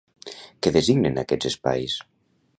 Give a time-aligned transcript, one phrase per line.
[0.67, 2.01] Què designen aquests espais?